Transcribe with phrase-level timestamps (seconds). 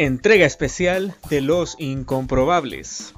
[0.00, 3.12] Entrega especial de Los Incomprobables.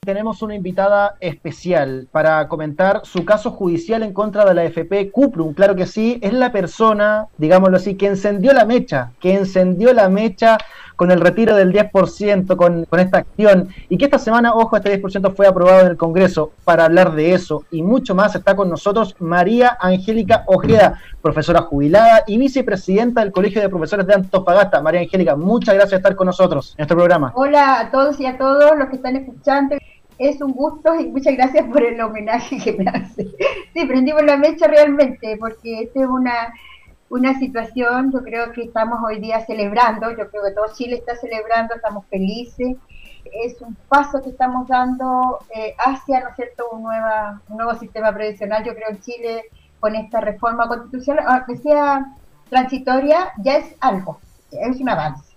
[0.00, 5.54] Tenemos una invitada especial para comentar su caso judicial en contra de la FP Cuprum.
[5.54, 10.10] Claro que sí, es la persona, digámoslo así, que encendió la mecha, que encendió la
[10.10, 10.58] mecha
[10.98, 15.00] con el retiro del 10%, con, con esta acción, y que esta semana, ojo, este
[15.00, 16.50] 10% fue aprobado en el Congreso.
[16.64, 22.24] Para hablar de eso y mucho más está con nosotros María Angélica Ojeda, profesora jubilada
[22.26, 24.82] y vicepresidenta del Colegio de Profesores de Antofagasta.
[24.82, 27.32] María Angélica, muchas gracias por estar con nosotros en este programa.
[27.36, 29.76] Hola a todos y a todos los que están escuchando.
[30.18, 33.28] Es un gusto y muchas gracias por el homenaje que me hace.
[33.72, 36.52] Sí, prendimos la mecha realmente, porque esta es una
[37.10, 41.16] una situación, yo creo que estamos hoy día celebrando, yo creo que todo Chile está
[41.16, 42.76] celebrando, estamos felices,
[43.32, 47.78] es un paso que estamos dando eh, hacia, ¿no es cierto?, un, nueva, un nuevo
[47.78, 49.44] sistema previsional, yo creo en Chile
[49.80, 52.14] con esta reforma constitucional, aunque sea
[52.50, 55.28] transitoria, ya es algo, es un avance.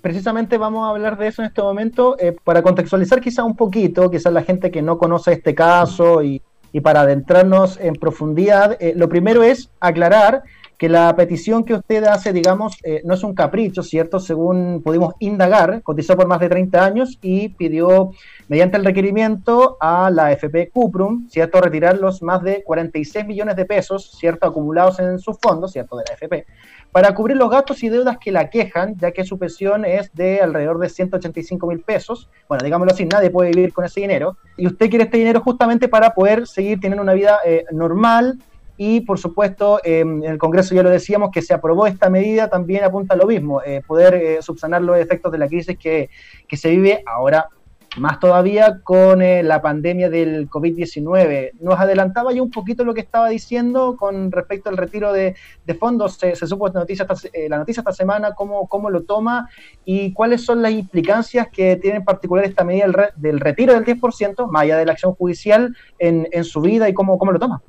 [0.00, 4.08] Precisamente vamos a hablar de eso en este momento eh, para contextualizar quizá un poquito,
[4.08, 6.40] quizás la gente que no conoce este caso y,
[6.72, 10.42] y para adentrarnos en profundidad, eh, lo primero es aclarar
[10.78, 14.20] que la petición que usted hace, digamos, eh, no es un capricho, ¿cierto?
[14.20, 18.10] Según pudimos indagar, cotizó por más de 30 años y pidió,
[18.48, 23.64] mediante el requerimiento a la FP Cuprum, ¿cierto?, retirar los más de 46 millones de
[23.64, 26.46] pesos, ¿cierto?, acumulados en sus fondos, ¿cierto?, de la FP,
[26.92, 30.40] para cubrir los gastos y deudas que la quejan, ya que su pensión es de
[30.40, 32.28] alrededor de 185 mil pesos.
[32.48, 34.36] Bueno, digámoslo así, nadie puede vivir con ese dinero.
[34.56, 38.38] Y usted quiere este dinero justamente para poder seguir teniendo una vida eh, normal,
[38.76, 42.48] y por supuesto em, en el Congreso ya lo decíamos que se aprobó esta medida
[42.48, 46.10] también apunta a lo mismo, eh, poder eh, subsanar los efectos de la crisis que,
[46.46, 47.48] que, se vive ahora
[47.96, 51.52] más todavía con eh, la pandemia del COVID-19.
[51.60, 55.74] Nos adelantaba ya un poquito lo que estaba diciendo con respecto al retiro de, de
[55.74, 56.18] fondos.
[56.18, 59.48] Se, supo la noticia, esta, la noticia esta semana, cómo, cómo lo toma
[59.86, 63.84] y cuáles son las implicancias que tiene en particular esta medida del, del retiro del
[63.86, 67.38] 10%, más allá de la acción judicial, en, en su vida y cómo, cómo lo
[67.38, 67.62] toma.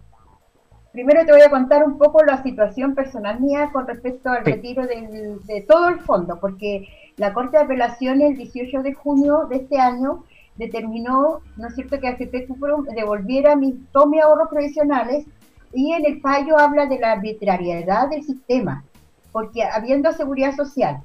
[0.98, 4.82] Primero te voy a contar un poco la situación personal mía con respecto al retiro
[4.88, 6.88] de todo el fondo, porque
[7.18, 10.24] la Corte de Apelaciones el 18 de junio de este año
[10.56, 15.28] determinó, ¿no es cierto?, que AFP Cuprum devolviera mis, todos mis ahorros provisionales
[15.72, 18.84] y en el fallo habla de la arbitrariedad del sistema,
[19.32, 21.04] porque habiendo seguridad social,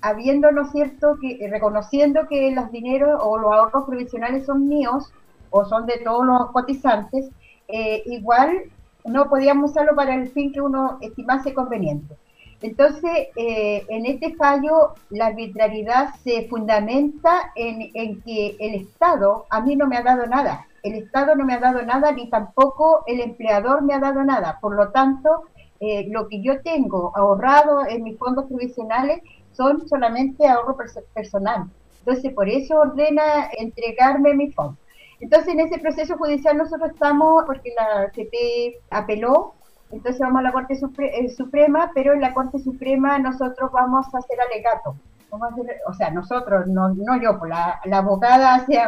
[0.00, 5.12] habiendo, ¿no es cierto?, que reconociendo que los dineros o los ahorros provisionales son míos
[5.50, 7.28] o son de todos los cotizantes,
[7.66, 8.70] eh, igual
[9.04, 12.16] no podíamos usarlo para el fin que uno estimase conveniente.
[12.62, 19.76] Entonces, eh, en este fallo, la arbitrariedad se fundamenta en, que el Estado a mí
[19.76, 20.66] no me ha dado nada.
[20.82, 24.58] El Estado no me ha dado nada, ni tampoco el empleador me ha dado nada.
[24.62, 25.42] Por lo tanto,
[25.80, 29.20] eh, lo que yo tengo ahorrado en mis fondos provisionales
[29.52, 30.76] son solamente ahorro
[31.12, 31.68] personal.
[31.98, 34.78] Entonces, por eso ordena entregarme mi fondo.
[35.20, 39.54] Entonces, en ese proceso judicial nosotros estamos, porque la CP apeló,
[39.90, 44.18] entonces vamos a la Corte eh, Suprema, pero en la Corte Suprema nosotros vamos a
[44.18, 44.96] hacer alegato.
[45.30, 48.80] Vamos a hacer, o sea, nosotros, no, no yo, pues la, abogada hace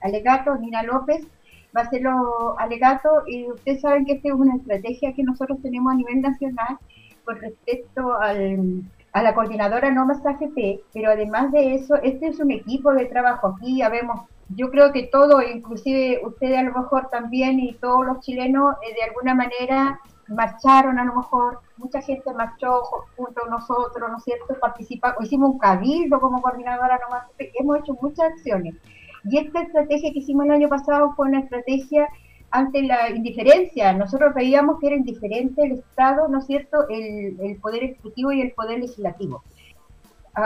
[0.00, 1.26] alegato, Nina López,
[1.76, 2.14] va a hacer los
[2.58, 6.78] alegatos y ustedes saben que esta es una estrategia que nosotros tenemos a nivel nacional
[7.24, 12.50] con respecto al, a la coordinadora NOMAS AFP, pero además de eso, este es un
[12.50, 13.54] equipo de trabajo.
[13.56, 18.20] Aquí habemos yo creo que todo, inclusive ustedes a lo mejor también y todos los
[18.20, 22.82] chilenos, eh, de alguna manera marcharon a lo mejor, mucha gente marchó
[23.16, 24.54] junto a nosotros, ¿no es cierto?
[24.60, 28.74] Participamos, hicimos un cabildo como coordinadora nomás, hemos hecho muchas acciones.
[29.24, 32.08] Y esta estrategia que hicimos el año pasado fue una estrategia
[32.50, 33.92] ante la indiferencia.
[33.92, 38.40] Nosotros veíamos que era indiferente el Estado, ¿no es cierto?, el, el Poder Ejecutivo y
[38.40, 39.42] el Poder Legislativo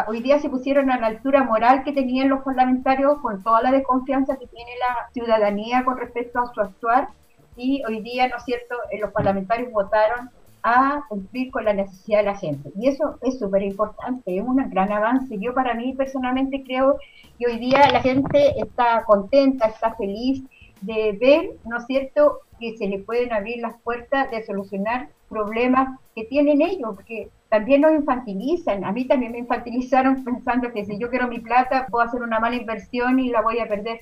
[0.09, 3.73] hoy día se pusieron a la altura moral que tenían los parlamentarios con toda la
[3.73, 7.09] desconfianza que tiene la ciudadanía con respecto a su actuar
[7.57, 10.31] y hoy día, ¿no es cierto?, eh, los parlamentarios votaron
[10.63, 12.73] a cumplir con la necesidad de la gente.
[12.79, 15.37] Y eso es súper importante, es un gran avance.
[15.39, 16.99] Yo para mí personalmente creo
[17.39, 20.45] que hoy día la gente está contenta, está feliz
[20.83, 25.99] de ver, ¿no es cierto?, que se le pueden abrir las puertas de solucionar problemas
[26.15, 28.85] que tienen ellos, porque también nos infantilizan.
[28.85, 32.39] A mí también me infantilizaron pensando que si yo quiero mi plata puedo hacer una
[32.39, 34.01] mala inversión y la voy a perder.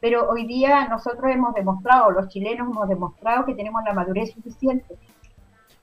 [0.00, 4.96] Pero hoy día nosotros hemos demostrado, los chilenos hemos demostrado que tenemos la madurez suficiente.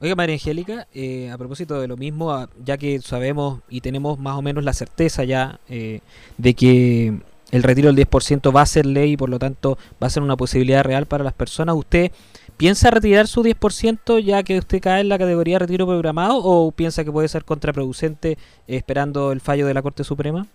[0.02, 4.38] Oiga, María Angélica, eh, a propósito de lo mismo, ya que sabemos y tenemos más
[4.38, 6.00] o menos la certeza ya eh,
[6.38, 7.20] de que
[7.52, 10.24] el retiro del 10% va a ser ley y por lo tanto va a ser
[10.24, 12.12] una posibilidad real para las personas, ¿usted
[12.58, 16.72] ¿piensa retirar su 10% ya que usted cae en la categoría de retiro programado o
[16.72, 18.38] piensa que puede ser contraproducente
[18.68, 20.46] esperando el fallo de la Corte Suprema?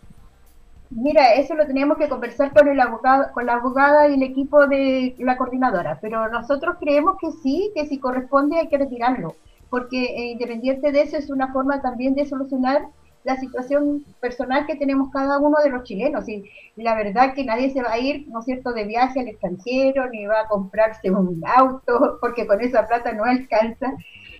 [0.90, 4.66] Mira, eso lo teníamos que conversar con el abogado, con la abogada y el equipo
[4.66, 9.34] de la coordinadora, pero nosotros creemos que sí, que si corresponde hay que retirarlo,
[9.70, 12.82] porque eh, independiente de eso es una forma también de solucionar
[13.24, 16.28] la situación personal que tenemos cada uno de los chilenos.
[16.28, 16.44] Y
[16.76, 20.08] la verdad que nadie se va a ir, ¿no es cierto?, de viaje al extranjero,
[20.10, 23.92] ni va a comprarse un auto, porque con esa plata no alcanza.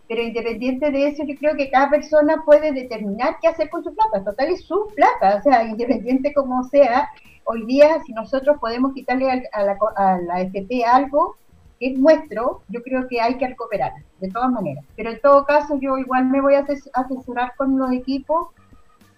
[0.07, 3.95] Pero independiente de eso, yo creo que cada persona puede determinar qué hacer con su
[3.95, 4.23] plata.
[4.23, 5.39] Total, es su plata.
[5.39, 7.09] O sea, independiente como sea,
[7.45, 11.37] hoy día, si nosotros podemos quitarle a la, a la FP algo
[11.81, 14.85] que es nuestro, yo creo que hay que recuperar, de todas maneras.
[14.95, 18.49] Pero en todo caso, yo igual me voy a asesorar con los equipos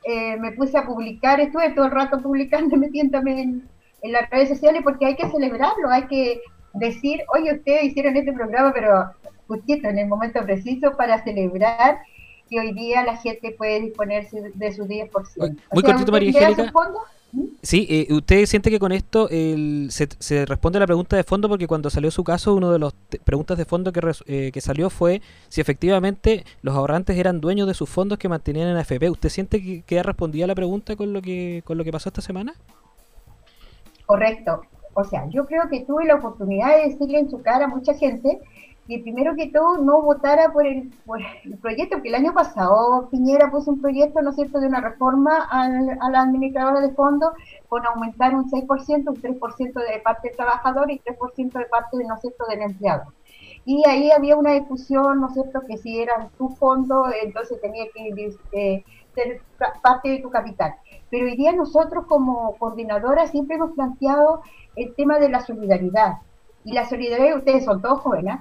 [0.06, 3.68] eh, me puse a publicar, estuve todo el rato publicando, metiéndome en,
[4.02, 6.40] en las redes sociales porque hay que celebrarlo, hay que
[6.74, 9.10] decir, oye, ustedes hicieron este programa, pero
[9.48, 11.98] justito en el momento preciso para celebrar
[12.48, 15.58] que hoy día la gente puede disponerse de su 10%.
[15.72, 16.72] Muy cortito, María Angélica.
[17.62, 21.48] Sí, eh, ¿usted siente que con esto se, responde a la pregunta de fondo?
[21.48, 22.94] Porque cuando salió su caso, una de las
[23.24, 27.74] preguntas de fondo que, eh, que salió fue si efectivamente los ahorrantes eran dueños de
[27.74, 29.10] sus fondos que mantenían en AFP.
[29.10, 31.92] ¿Usted siente que, que ha respondido a la pregunta con lo que, con lo que
[31.92, 32.54] pasó esta semana?
[34.06, 34.62] Correcto.
[34.94, 37.92] O sea, yo creo que tuve la oportunidad de decirle en su cara a mucha
[37.94, 38.40] gente
[38.86, 40.90] que primero que todo no votara por el,
[41.60, 45.48] proyecto, porque el año pasado Piñera puso un proyecto, ¿no es cierto?, de una reforma
[45.50, 47.32] al, a la administradora de fondos
[47.68, 52.14] con aumentar un 6%, un 3% de parte del trabajador y 3% de parte, ¿no
[52.14, 53.12] es cierto?, del empleado.
[53.64, 57.86] Y ahí había una discusión, ¿no es cierto?, que si era tu fondo, entonces tenía
[57.92, 58.84] que eh,
[59.14, 59.40] ser
[59.82, 60.74] parte de tu capital.
[61.10, 64.42] Pero hoy día nosotros como coordinadora siempre hemos planteado
[64.76, 66.18] el tema de la solidaridad.
[66.64, 68.38] Y la solidaridad, ustedes son todos jóvenes,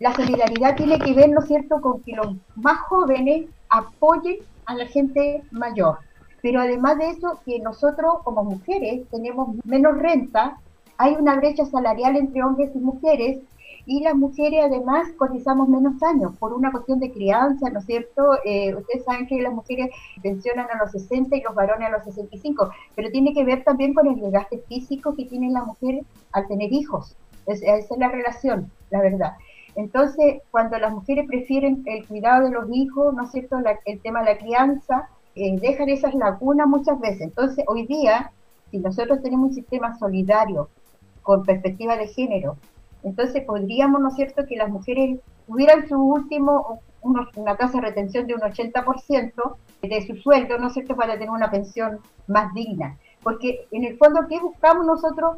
[0.00, 4.36] la solidaridad tiene que ver, ¿no es cierto?, con que los más jóvenes apoyen
[4.66, 5.98] a la gente mayor.
[6.40, 10.58] Pero además de eso, que nosotros como mujeres tenemos menos renta,
[10.96, 13.38] hay una brecha salarial entre hombres y mujeres,
[13.86, 18.38] y las mujeres además cotizamos menos años por una cuestión de crianza, ¿no es cierto?
[18.44, 19.88] Eh, ustedes saben que las mujeres
[20.22, 23.94] pensionan a los 60 y los varones a los 65, pero tiene que ver también
[23.94, 27.16] con el desgaste físico que tiene la mujer al tener hijos.
[27.46, 29.32] esa es la relación, la verdad.
[29.78, 34.24] Entonces, cuando las mujeres prefieren el cuidado de los hijos, ¿no es cierto?, el tema
[34.24, 37.20] de la crianza, eh, dejan esas lagunas muchas veces.
[37.20, 38.32] Entonces, hoy día,
[38.72, 40.68] si nosotros tenemos un sistema solidario
[41.22, 42.56] con perspectiva de género,
[43.04, 48.26] entonces podríamos, ¿no es cierto?, que las mujeres tuvieran su último, una tasa de retención
[48.26, 52.98] de un 80% de su sueldo, ¿no es cierto?, para tener una pensión más digna.
[53.22, 55.36] Porque en el fondo, ¿qué buscamos nosotros?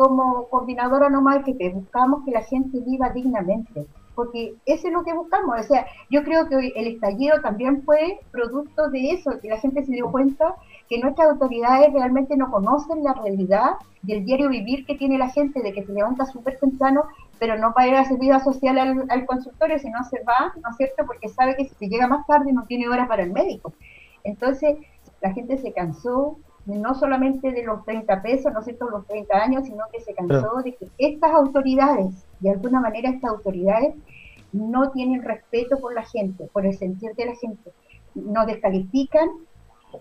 [0.00, 5.12] Como coordinadora no que buscamos que la gente viva dignamente, porque eso es lo que
[5.12, 5.60] buscamos.
[5.60, 9.84] O sea, yo creo que el estallido también fue producto de eso, que la gente
[9.84, 10.54] se dio cuenta
[10.88, 15.60] que nuestras autoridades realmente no conocen la realidad del diario vivir que tiene la gente,
[15.60, 17.04] de que se levanta súper temprano,
[17.38, 20.70] pero no para ir a hacer vida social al, al, consultorio, sino se va, ¿no
[20.70, 23.74] es cierto?, porque sabe que si llega más tarde no tiene horas para el médico.
[24.24, 24.78] Entonces,
[25.20, 29.36] la gente se cansó, no solamente de los 30 pesos, no sé, todos los 30
[29.36, 33.94] años, sino que se cansó de que estas autoridades, de alguna manera estas autoridades,
[34.52, 37.72] no tienen respeto por la gente, por el sentir de la gente.
[38.14, 39.28] Nos descalifican,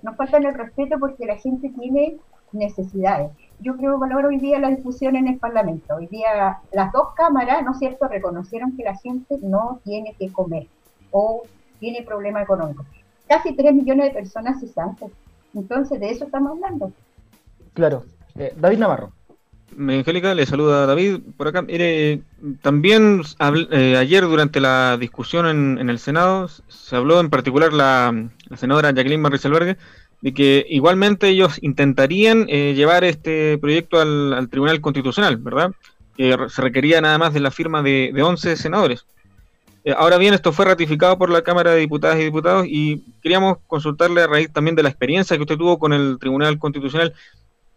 [0.01, 2.17] nos faltan el respeto porque la gente tiene
[2.51, 3.31] necesidades.
[3.59, 5.95] Yo creo que valoro hoy día la discusión en el Parlamento.
[5.95, 10.31] Hoy día las dos cámaras, ¿no es cierto?, reconocieron que la gente no tiene que
[10.31, 10.67] comer
[11.11, 11.43] o
[11.79, 12.85] tiene problemas económicos.
[13.27, 15.11] Casi 3 millones de personas se cesantes
[15.53, 16.91] entonces, de eso estamos hablando.
[17.73, 18.05] Claro.
[18.35, 19.11] Eh, David Navarro.
[19.77, 21.61] Angélica, le saluda David por acá.
[21.61, 22.21] Mire,
[22.61, 23.21] también
[23.71, 25.45] eh, ayer durante la discusión
[25.79, 29.77] en, el Senado se habló en particular la, senadora Jacqueline Marricelbergue
[30.21, 35.71] de que igualmente ellos intentarían eh, llevar este proyecto al, Tribunal Constitucional, ¿verdad?
[36.17, 39.05] Que se requería nada más de la firma de, de 11 senadores.
[39.83, 43.57] Eh, ahora bien, esto fue ratificado por la Cámara de Diputadas y Diputados y queríamos
[43.67, 47.13] consultarle a raíz también de la experiencia que usted tuvo con el Tribunal Constitucional.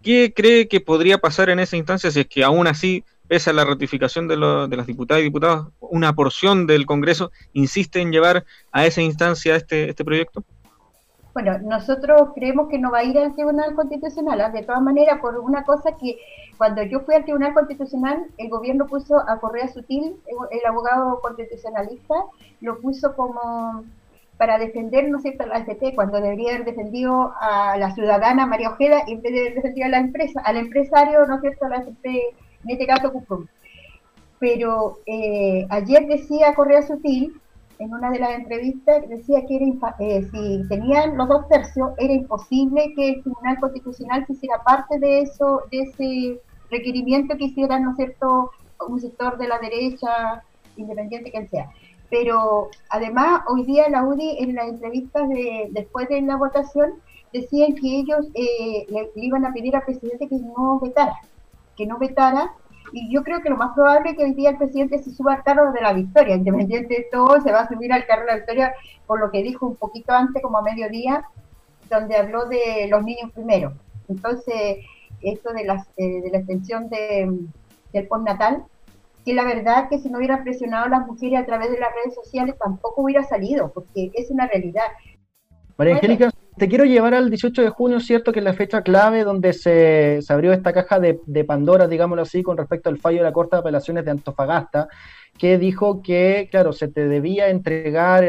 [0.02, 3.52] ¿Qué cree que podría pasar en esa instancia si es que aún así, pese a
[3.52, 8.85] la ratificación de, las diputadas y diputados, una porción del Congreso insiste en llevar a
[8.85, 10.44] esa instancia este, este proyecto?
[11.35, 14.51] Bueno, nosotros creemos que no va a ir al Tribunal Constitucional, ¿ah?
[14.51, 16.19] de todas maneras, por una cosa que
[16.59, 20.17] cuando yo fui al Tribunal Constitucional, el gobierno puso a Correa Sutil,
[20.51, 22.15] el abogado constitucionalista,
[22.61, 23.85] lo puso como
[24.37, 28.71] para defender, ¿no es cierto?, la AFP, cuando debería haber defendido a la ciudadana María
[28.71, 31.77] Ojeda en vez de haber defendido a la empresa, al empresario, ¿no es cierto?, la
[31.77, 32.07] AFP,
[32.65, 33.47] en este caso Cuprum.
[34.39, 37.41] pero eh, ayer decía Correa Sutil,
[37.83, 42.12] en una de las entrevistas, decía que era eh, si tenían los dos tercios, era
[42.12, 47.91] imposible que el Tribunal Constitucional hiciera parte de eso, de ese requerimiento que hiciera, ¿no
[47.91, 48.51] es cierto?,
[48.89, 50.43] un sector de la derecha,
[50.77, 51.71] independiente que sea.
[52.09, 56.95] Pero además, hoy día la UDI, en las entrevistas de, después de la votación,
[57.33, 61.17] decían que ellos eh, le, iban a pedir al presidente que no vetara,
[61.77, 62.53] que no vetara
[62.93, 65.35] y yo creo que lo más probable es que hoy día el presidente se suba
[65.35, 68.33] al carro de la victoria, independiente de todo, se va a subir al carro de
[68.33, 68.75] la victoria
[69.07, 71.25] por lo que dijo un poquito antes, como a mediodía,
[71.91, 73.73] donde habló de los niños primero.
[74.09, 74.79] Entonces,
[75.23, 77.31] esto de, las, eh, de la extensión de,
[77.93, 78.65] del postnatal,
[79.25, 81.91] que la verdad que si no hubiera presionado a las mujeres a través de las
[81.95, 84.85] redes sociales tampoco hubiera salido, porque es una realidad.
[85.77, 88.32] María Angélica, te quiero llevar al 18 de junio, ¿cierto?
[88.32, 92.56] Que es la fecha clave donde se, abrió esta caja de, Pandora, digámoslo así, con
[92.56, 94.88] respecto al fallo de la Corte de Apelaciones de Antofagasta,
[95.39, 98.25] que dijo que, claro, se te debía entregar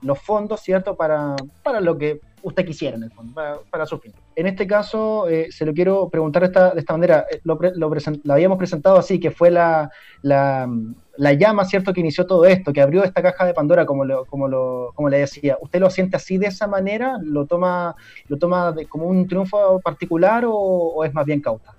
[0.00, 0.96] los fondos, ¿cierto?
[0.96, 3.34] Para, para lo que usted quisiera, en el fondo,
[3.70, 4.12] para, su fin.
[4.36, 7.26] En este caso, eh, se lo quiero preguntar de esta, de esta manera.
[7.30, 9.90] Eh, lo, lo, habíamos presentado así, que fue la,
[10.22, 10.68] la,
[11.16, 14.24] la, llama, ¿cierto?, que inició todo esto, que abrió esta caja de Pandora, como, lo,
[14.26, 15.58] como, lo, como le decía.
[15.60, 17.18] ¿Usted lo siente así de esa manera?
[17.22, 17.96] ¿Lo toma,
[18.28, 21.75] lo toma como un triunfo particular o es más bien cauta?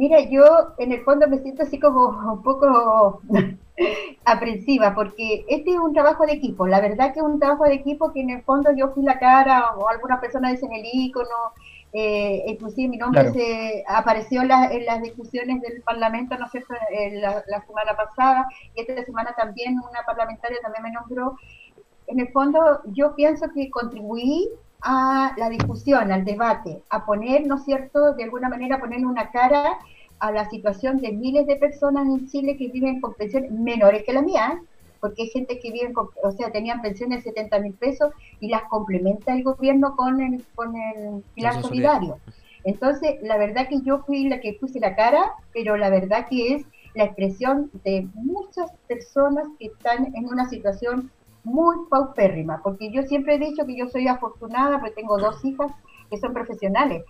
[0.00, 3.20] Mira, yo en el fondo me siento así como un poco
[4.24, 6.66] aprensiva, porque este es un trabajo de equipo.
[6.66, 9.18] La verdad que es un trabajo de equipo que en el fondo yo fui la
[9.18, 11.52] cara, o algunas personas dicen el icono,
[11.92, 16.64] eh, inclusive mi nombre se apareció en, las discusiones del Parlamento, ¿no sé,
[17.20, 21.36] la, la, semana pasada, y esta semana también una parlamentaria también me nombró.
[22.06, 24.48] En el fondo yo pienso que contribuí
[24.82, 29.30] a la discusión, al debate, a poner, ¿no es cierto?, de alguna manera poner una
[29.30, 29.78] cara
[30.18, 34.12] a la situación de miles de personas en Chile que viven con pensiones menores que
[34.12, 34.62] la mía,
[35.00, 38.48] porque hay gente que vive con, o sea, tenían pensiones de 70 mil pesos y
[38.48, 42.18] las complementa el gobierno con el, con el pilar solidario.
[42.64, 46.54] Entonces, la verdad que yo fui la que puse la cara, pero la verdad que
[46.54, 51.10] es la expresión de muchas personas que están en una situación
[51.44, 55.72] muy paupérrima, porque yo siempre he dicho que yo soy afortunada, porque tengo dos hijas
[56.10, 57.04] que son profesionales.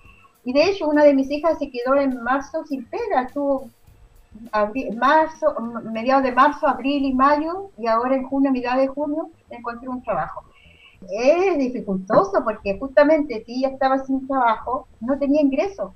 [0.45, 3.69] Y de hecho, una de mis hijas se quedó en marzo sin pega, estuvo
[4.97, 5.55] marzo,
[5.93, 10.03] mediados de marzo, abril y mayo, y ahora en junio, mitad de junio, encontré un
[10.03, 10.45] trabajo.
[11.11, 15.95] Es dificultoso porque justamente si ella estaba sin trabajo, no tenía ingreso.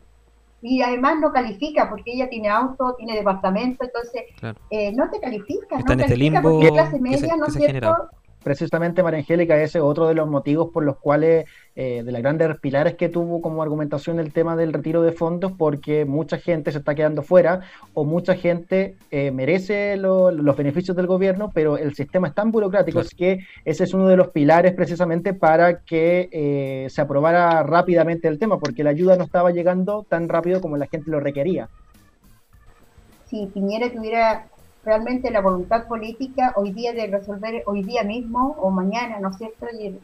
[0.62, 4.22] Y además no califica porque ella tiene auto, tiene departamento, entonces
[4.70, 5.78] eh, no te califica.
[5.78, 7.94] Está no en este limbo clase media, ¿no es cierto?
[8.44, 12.22] Precisamente María Angélica, ese es otro de los motivos por los cuales, eh, de las
[12.22, 16.70] grandes pilares que tuvo como argumentación el tema del retiro de fondos, porque mucha gente
[16.70, 17.62] se está quedando fuera
[17.94, 23.00] o mucha gente eh, merece los beneficios del gobierno, pero el sistema es tan burocrático
[23.00, 28.28] es que ese es uno de los pilares precisamente para que eh, se aprobara rápidamente
[28.28, 31.68] el tema, porque la ayuda no estaba llegando tan rápido como la gente lo requería.
[33.24, 34.46] Si Piñera tuviera
[34.84, 39.38] realmente la voluntad política hoy día de resolver hoy día mismo o mañana, ¿no es
[39.38, 39.66] cierto?
[39.72, 39.98] Y,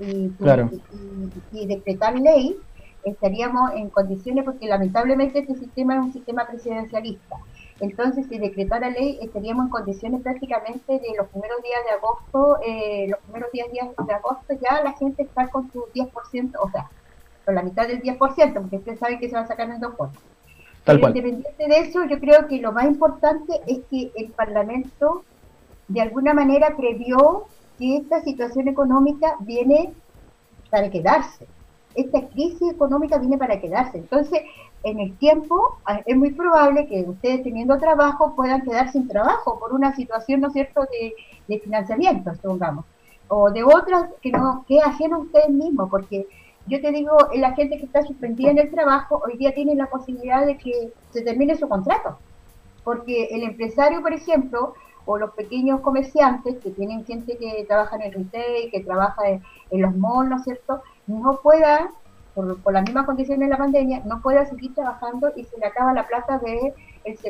[1.53, 2.57] y, decretar ley,
[3.05, 7.37] estaríamos en condiciones, porque lamentablemente este sistema es un sistema presidencialista.
[7.81, 13.07] Entonces, si decretara ley, estaríamos en condiciones prácticamente de los primeros días de agosto, eh,
[13.09, 16.91] los primeros días, días de agosto, ya la gente está con su 10%, o sea,
[17.45, 18.19] con la mitad del 10%,
[18.55, 20.30] porque ustedes saben que se va a sacar en dos cuotas.
[20.87, 25.25] Independiente de eso, yo creo que lo más importante es que el Parlamento
[25.89, 27.47] de alguna manera previó
[27.79, 29.93] que esta situación económica viene
[30.71, 31.47] para quedarse.
[31.95, 33.99] Esta crisis económica viene para quedarse.
[33.99, 34.43] Entonces,
[34.83, 39.59] en el tiempo ah, es muy probable que ustedes teniendo trabajo puedan quedar sin trabajo
[39.59, 41.15] por una situación, ¿no es cierto?, de,
[41.49, 42.85] de financiamiento, supongamos,
[43.29, 46.27] o de otras que no que ajeno a ustedes mismos, porque
[46.71, 49.87] yo te digo, la gente que está suspendida en el trabajo hoy día tiene la
[49.87, 52.17] posibilidad de que se termine su contrato.
[52.85, 54.75] Porque el empresario, por ejemplo,
[55.05, 59.43] o los pequeños comerciantes que tienen gente que trabaja en el retail, que trabaja en,
[59.83, 60.83] los malls, ¿no es cierto?
[61.09, 61.91] No pueda,
[62.37, 65.93] por, las mismas condiciones de la pandemia, no pueda seguir trabajando y se le acaba
[65.93, 66.73] la plata de,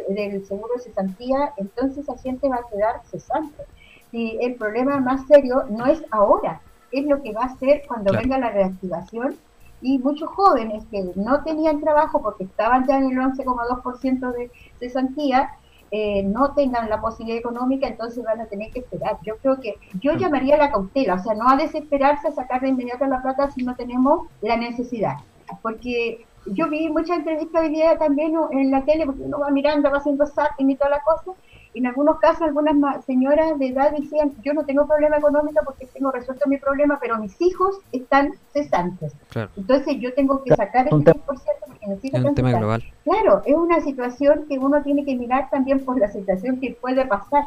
[0.08, 3.64] del seguro de cesantía, entonces esa gente va a quedar cesante.
[4.12, 6.60] Y el problema más serio no es ahora,
[6.92, 9.36] es lo que va a ser cuando venga la reactivación
[9.82, 15.50] y muchos jóvenes que no tenían trabajo porque estaban ya en el 11,2% de cesantía,
[15.92, 19.18] eh, no tengan la posibilidad económica, entonces van a tener que esperar.
[19.24, 22.60] Yo creo que yo llamaría a la cautela, o sea, no a desesperarse a sacar
[22.60, 25.14] de inmediato la plata si no tenemos la necesidad.
[25.62, 29.90] Porque yo vi muchas entrevistas hoy día también en la tele, porque uno va mirando,
[29.90, 31.32] va haciendo zapping y toda la cosa,
[31.74, 36.10] En algunos casos, algunas señoras de edad decían, yo no tengo problema económico porque tengo
[36.10, 39.14] resuelto mi problema, pero mis hijos están cesantes.
[39.56, 42.82] Entonces yo tengo que sacar el 10% porque mis hijos es global.
[43.04, 47.06] Claro, es una situación que uno tiene que mirar también por la situación que puede
[47.06, 47.44] pasar.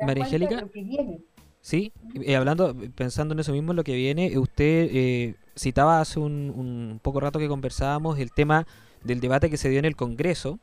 [0.00, 0.64] María Angélica,
[1.60, 6.52] sí, eh, hablando, pensando en eso mismo, lo que viene, usted eh, citaba hace un,
[6.54, 8.66] un poco rato que conversábamos el tema
[9.04, 10.58] del debate que se dio en el Congreso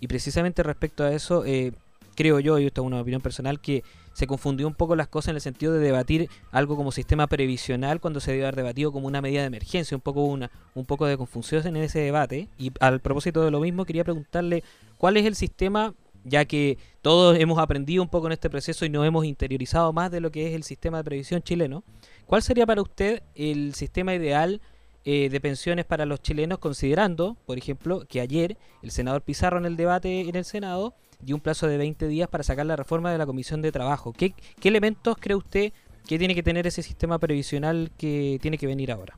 [0.00, 1.72] y precisamente respecto a eso, eh,
[2.14, 5.30] creo yo, y esto es una opinión personal, que se confundió un poco las cosas
[5.30, 9.06] en el sentido de debatir algo como sistema previsional cuando se debió haber debatido como
[9.06, 12.48] una medida de emergencia, un poco una un poco de confusión en ese debate.
[12.58, 14.62] Y al propósito de lo mismo, quería preguntarle
[14.98, 15.94] cuál es el sistema,
[16.24, 20.10] ya que todos hemos aprendido un poco en este proceso y nos hemos interiorizado más
[20.10, 21.82] de lo que es el sistema de previsión chileno.
[22.26, 24.60] ¿Cuál sería para usted el sistema ideal
[25.06, 29.66] eh, de pensiones para los chilenos, considerando, por ejemplo, que ayer el senador Pizarro en
[29.66, 33.12] el debate en el Senado dio un plazo de 20 días para sacar la reforma
[33.12, 34.12] de la Comisión de Trabajo.
[34.12, 35.72] ¿Qué, qué elementos cree usted
[36.06, 39.16] que tiene que tener ese sistema previsional que tiene que venir ahora?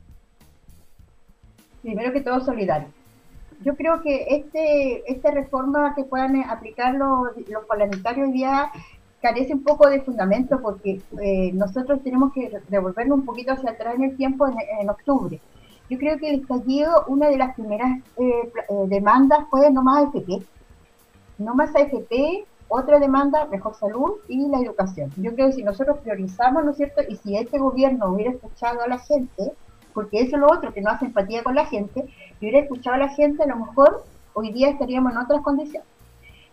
[1.81, 2.87] Primero que todo, solidario.
[3.63, 8.71] Yo creo que este esta reforma que puedan aplicar los, los parlamentarios día
[9.21, 13.95] carece un poco de fundamento porque eh, nosotros tenemos que devolvernos un poquito hacia atrás
[13.95, 15.39] en el tiempo en octubre.
[15.89, 20.05] Yo creo que el estallido, una de las primeras eh, eh, demandas fue no más
[20.05, 20.43] AFP.
[21.37, 25.11] No más AFP, otra demanda, mejor salud y la educación.
[25.17, 27.01] Yo creo que si nosotros priorizamos, ¿no es cierto?
[27.07, 29.53] Y si este gobierno hubiera escuchado a la gente,
[29.93, 32.05] porque eso es lo otro, que no hace empatía con la gente,
[32.39, 34.03] y hubiera escuchado a la gente, a lo mejor
[34.33, 35.87] hoy día estaríamos en otras condiciones.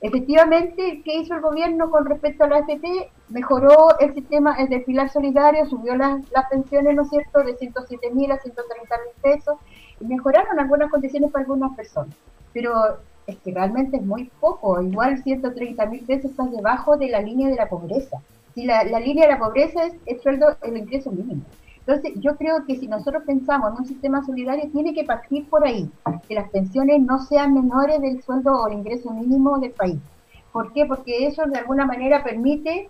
[0.00, 3.10] Efectivamente, ¿qué hizo el gobierno con respecto a la AFP?
[3.30, 8.10] Mejoró el sistema el del pilar solidario, subió las, pensiones, ¿no es cierto?, de 107
[8.10, 9.56] mil a 130 mil pesos,
[9.98, 12.14] y mejoraron algunas condiciones para algunas personas.
[12.52, 17.20] Pero es que realmente es muy poco, igual 130 mil pesos está debajo de la
[17.20, 18.18] línea de la pobreza.
[18.54, 21.42] Si la, línea de la pobreza es el sueldo, el ingreso mínimo.
[21.86, 25.66] Entonces, yo creo que si nosotros pensamos en un sistema solidario, tiene que partir por
[25.66, 25.90] ahí,
[26.28, 29.98] que las pensiones no sean menores del sueldo o el ingreso mínimo del país.
[30.52, 30.86] ¿Por qué?
[30.86, 32.88] Porque eso de alguna manera permite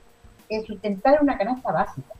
[0.48, 2.14] eh, sustentar una canasta básica.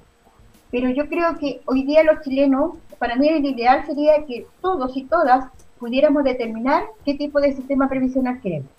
[0.70, 4.96] Pero yo creo que hoy día los chilenos, para mí el ideal sería que todos
[4.96, 5.46] y todas
[5.78, 8.70] pudiéramos determinar qué tipo de sistema previsional queremos.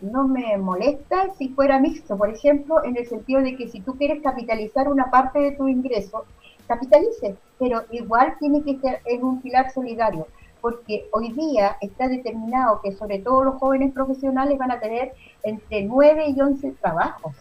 [0.00, 3.96] No me molesta si fuera mixto, por ejemplo, en el sentido de que si tú
[3.96, 6.24] quieres capitalizar una parte de tu ingreso,
[6.66, 10.26] capitalice, pero igual tiene que ser en un pilar solidario,
[10.60, 15.82] porque hoy día está determinado que sobre todo los jóvenes profesionales van a tener entre
[15.82, 17.34] 9 y 11 trabajos.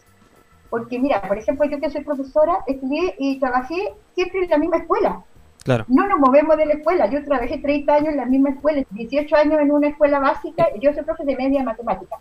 [0.70, 4.78] Porque mira, por ejemplo, yo que soy profesora, estudié y trabajé siempre en la misma
[4.78, 5.24] escuela.
[5.64, 5.86] Claro.
[5.88, 7.10] No nos movemos de la escuela.
[7.10, 10.94] Yo trabajé 30 años en la misma escuela, 18 años en una escuela básica, yo
[10.94, 12.18] soy profesor de media matemática.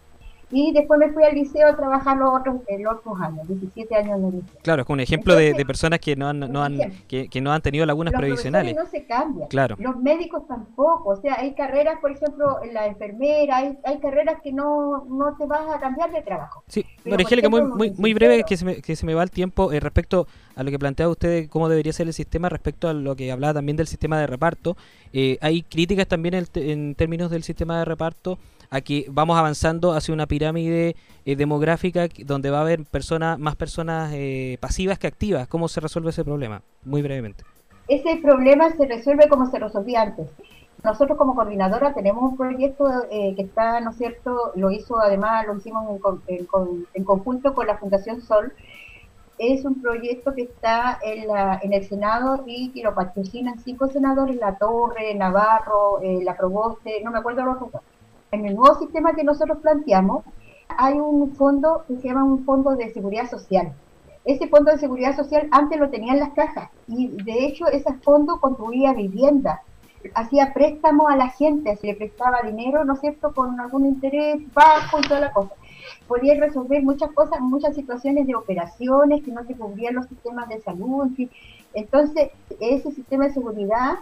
[0.50, 4.18] Y después me fui al liceo a trabajar los otros, los otros años, 17 años
[4.18, 4.60] en el liceo.
[4.62, 7.60] Claro, es como un ejemplo de, personas que no han, no han, que, no han
[7.60, 8.74] tenido lagunas los previsionales.
[8.74, 9.48] no se cambian.
[9.48, 9.76] Claro.
[9.78, 11.10] Los médicos tampoco.
[11.10, 15.36] O sea, hay carreras, por ejemplo, en la enfermera, hay, hay carreras que no, no
[15.36, 16.62] te vas a cambiar de trabajo.
[16.66, 19.72] Sí, Angélica, muy, muy, muy breve, que se, me, que se me va el tiempo
[19.72, 23.14] eh, respecto a lo que plantea usted, cómo debería ser el sistema, respecto a lo
[23.16, 24.76] que hablaba también del sistema de reparto.
[25.12, 28.38] Eh, hay críticas también en, en términos del sistema de reparto
[28.70, 34.12] aquí vamos avanzando hacia una pirámide eh, demográfica donde va a haber personas más personas
[34.14, 35.48] eh, pasivas que activas.
[35.48, 36.62] ¿Cómo se resuelve ese problema?
[36.84, 37.44] Muy brevemente.
[37.88, 40.28] Ese problema se resuelve como se resolvía antes.
[40.84, 44.52] Nosotros como coordinadora tenemos un proyecto eh, que está, ¿no es cierto?
[44.54, 45.84] Lo hizo además, lo hicimos
[46.28, 48.52] en, en, conjunto con la Fundación Sol.
[49.38, 53.88] Es un proyecto que está en, la, en el Senado y que lo patrocinan cinco
[53.88, 57.82] senadores, La Torre, Navarro, La Proboste, no me acuerdo los otros
[58.32, 60.24] en el nuevo sistema que nosotros planteamos,
[60.68, 63.72] hay un fondo que se llama un fondo de seguridad social.
[64.24, 68.40] Ese fondo de seguridad social antes lo tenían las cajas y de hecho ese fondo
[68.40, 69.62] construía vivienda,
[70.14, 74.42] hacía préstamos a la gente, se le prestaba dinero, ¿no es cierto?, con algún interés
[74.52, 75.54] bajo y toda la cosa.
[76.06, 80.60] Podía resolver muchas cosas, muchas situaciones de operaciones que no se cubrían los sistemas de
[80.60, 81.30] salud, en fin.
[81.74, 83.98] Entonces, ese sistema de seguridad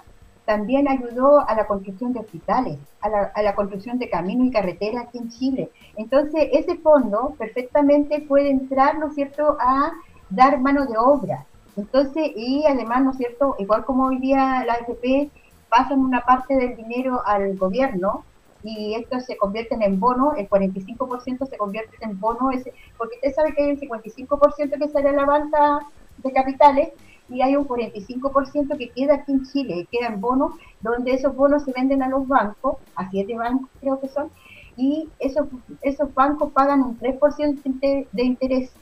[0.47, 4.51] también ayudó a la construcción de hospitales, a la, a la, construcción de caminos y
[4.53, 5.71] carreteras aquí en Chile.
[5.97, 9.93] Entonces, ese fondo perfectamente puede entrar, ¿no es cierto?, a
[10.31, 11.45] dar mano de obra.
[11.77, 15.31] Entonces, y además, ¿no es cierto?, igual como hoy día la AFP
[15.69, 18.25] pasan una parte del dinero al gobierno
[18.63, 22.51] y esto se convierten en bono, el 45% se convierte en bono,
[22.97, 25.81] porque usted sabe que hay el 55% que sale a la banca
[26.19, 26.89] de capitales,
[27.29, 31.65] y hay un 45% que queda aquí en Chile, queda en bonos, donde esos bonos
[31.65, 34.31] se venden a los bancos, a siete bancos creo que son,
[34.77, 35.49] y esos,
[35.83, 38.73] esos bancos pagan un 3% de interés.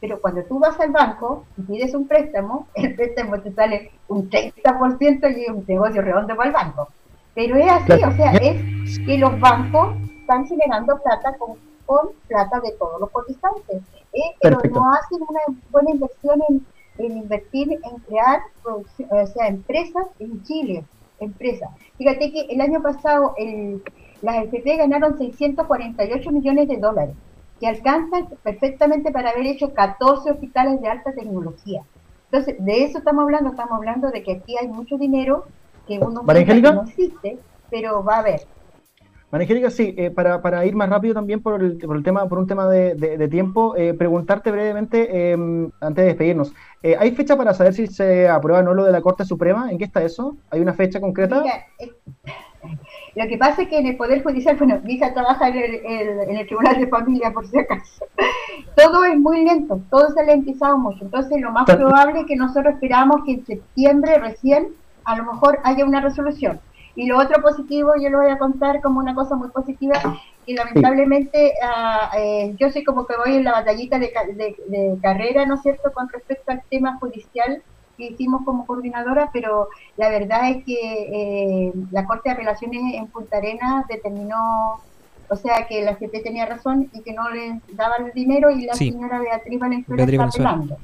[0.00, 4.28] Pero cuando tú vas al banco y pides un préstamo, el préstamo te sale un
[4.28, 6.88] 30% y es un negocio redondo para el banco.
[7.34, 11.56] Pero es así, o sea, es que los bancos están generando plata con,
[12.26, 13.82] plata de todos los cotizantes,
[14.12, 14.34] ¿eh?
[14.40, 16.66] pero no hacen una buena inversión en,
[16.98, 20.84] invertir en crear o sea, empresas en Chile,
[21.20, 21.70] empresas.
[21.98, 23.82] Fíjate que el año pasado el,
[24.22, 27.14] las FP ganaron 648 millones de dólares,
[27.60, 31.82] que alcanzan perfectamente para haber hecho 14 hospitales de alta tecnología.
[32.30, 35.44] Entonces, de eso estamos hablando, estamos hablando de que aquí hay mucho dinero
[35.86, 37.38] que uno no existe,
[37.70, 38.40] pero va a haber.
[39.32, 42.38] María sí, eh, para, para, ir más rápido también por el, por el tema, por
[42.38, 47.36] un tema de, de, tiempo, eh, preguntarte brevemente, em, antes de despedirnos, eh, ¿hay fecha
[47.36, 49.70] para saber si se aprueba o no lo de la Corte Suprema?
[49.70, 50.36] ¿En qué está eso?
[50.50, 51.42] ¿Hay una fecha concreta?
[53.16, 55.74] lo que pasa es que en el Poder Judicial, bueno, mi hija trabaja en el,
[55.84, 58.06] en el Tribunal de Familia, por si acaso,
[58.76, 62.36] todo es muy lento, todo se ha lentizado mucho, entonces lo más probable es que
[62.36, 64.68] nosotros esperamos que en septiembre recién
[65.04, 66.60] a lo mejor haya una resolución
[66.96, 69.94] y lo otro positivo, yo lo voy a contar como una cosa muy positiva,
[70.46, 71.52] y lamentablemente
[72.16, 76.08] eh, yo soy como que voy en la batallita de, carrera, ¿no es cierto?, con
[76.08, 77.62] respecto al tema judicial
[77.96, 83.06] que hicimos como coordinadora, pero la verdad es que eh, la Corte de Apelaciones en
[83.08, 84.80] Punta Arenas determinó,
[85.28, 88.66] o sea, que la CP tenía razón y que no le daban el dinero y
[88.66, 90.76] la señora Beatriz Valenzuela está apelando.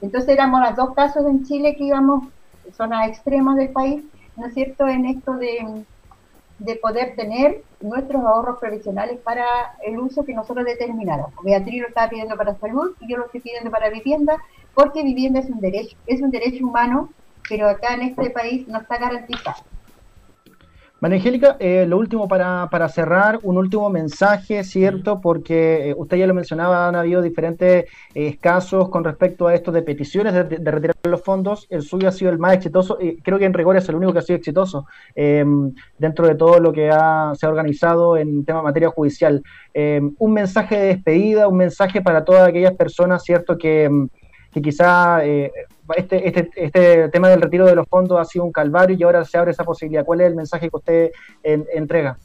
[0.00, 2.24] Entonces éramos los dos casos en Chile que íbamos,
[2.76, 4.04] zonas extremas del país,
[4.36, 5.84] ¿no es cierto?, en esto de,
[6.80, 9.44] poder tener nuestros ahorros previsionales para
[9.84, 11.34] el uso que nosotros determináramos.
[11.42, 14.36] Beatriz lo estaba pidiendo para salud y yo lo estoy pidiendo para vivienda,
[14.74, 17.10] porque vivienda es un derecho, es un derecho humano,
[17.48, 19.71] pero acá en este país no está garantizado.
[21.02, 25.20] María Angélica, eh, lo último para, para, cerrar, un último mensaje, ¿cierto?
[25.20, 29.72] Porque eh, usted ya lo mencionaba, han habido diferentes eh, casos con respecto a esto
[29.72, 31.66] de peticiones de, retirar los fondos.
[31.70, 34.12] El suyo ha sido el más exitoso y creo que en rigor es el único
[34.12, 34.86] que ha sido exitoso
[35.16, 39.42] em, dentro de todo lo que ha, se ha organizado en tema de materia judicial.
[39.74, 43.58] Em, un mensaje de despedida, un mensaje para todas aquellas personas, ¿cierto?
[43.58, 44.08] Que em,
[44.52, 45.50] que quizá eh,
[45.96, 49.24] este, este, este tema del retiro de los fondos ha sido un calvario y ahora
[49.24, 50.04] se abre esa posibilidad.
[50.04, 51.10] ¿Cuál es el mensaje que usted
[51.42, 52.16] entrega?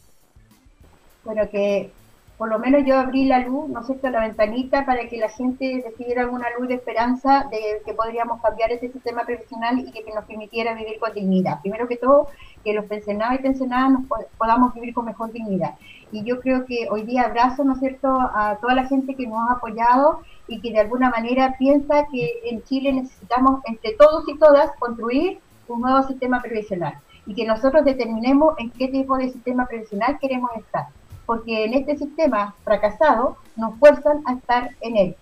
[1.24, 1.92] Bueno, que
[2.38, 5.30] por lo menos yo abrí la luz, ¿no es cierto?, la ventanita para que la
[5.30, 10.06] gente recibiera alguna luz de esperanza de que podríamos cambiar este sistema profesional y que,
[10.14, 11.60] nos permitiera vivir con dignidad.
[11.62, 12.28] Primero que todo,
[12.64, 14.04] que los pensionados y pensionadas nos
[14.38, 15.76] podamos vivir con mejor dignidad.
[16.12, 19.26] Y yo creo que hoy día abrazo, ¿no es cierto?, a toda la gente que
[19.26, 24.26] nos ha apoyado y que de alguna manera piensa que en Chile necesitamos entre todos
[24.28, 29.30] y todas construir un nuevo sistema previsional y que nosotros determinemos en qué tipo de
[29.30, 30.86] sistema previsional queremos estar
[31.28, 35.16] porque en este sistema fracasado nos fuerzan a estar en él.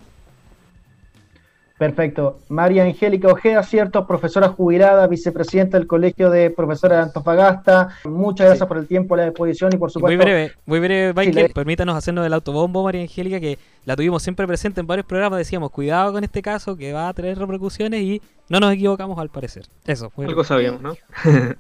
[1.78, 2.40] Perfecto.
[2.48, 7.90] María Angélica Ojeda, cierto, profesora jubilada, vicepresidenta del Colegio de Profesores de Antofagasta.
[8.06, 10.16] Muchas gracias por el tiempo, la disposición y por supuesto.
[10.16, 11.52] Muy breve, muy breve, Michael.
[11.54, 15.38] Permítanos hacernos del autobombo, María Angélica, que la tuvimos siempre presente en varios programas.
[15.38, 19.30] Decíamos, cuidado con este caso que va a tener repercusiones y no nos equivocamos al
[19.30, 19.66] parecer.
[19.86, 20.12] Eso.
[20.16, 20.94] Muy Algo sabíamos, ¿no?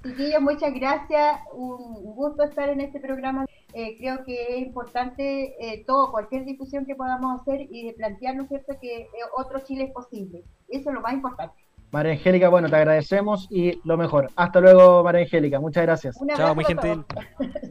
[0.03, 1.39] Chiquillos, muchas gracias.
[1.53, 3.45] Un gusto estar en este programa.
[3.73, 8.47] Eh, creo que es importante eh, todo, cualquier discusión que podamos hacer y de plantearnos
[8.47, 10.43] cierto que eh, otro Chile es posible.
[10.69, 11.55] Eso es lo más importante.
[11.91, 14.29] María Angélica, bueno, te agradecemos y lo mejor.
[14.35, 15.59] Hasta luego, María Angélica.
[15.59, 16.19] Muchas gracias.
[16.35, 17.03] chao, muy gentil.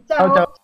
[0.09, 0.35] chao.
[0.35, 0.55] chao.